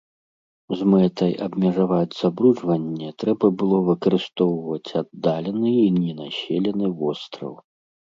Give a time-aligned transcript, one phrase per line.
[0.77, 7.53] З мэтай абмежаваць забруджванне трэба было выкарыстоўваць аддалены і ненаселены востраў.